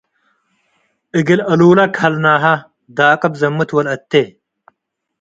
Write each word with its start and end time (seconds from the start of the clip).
እግል 1.17 1.39
አሉለ 1.51 1.79
ከሀልናሃ- 1.95 2.43
ዳቅብ 2.97 3.33
ዘምት 3.39 3.69
ወለአቴ 3.77 4.11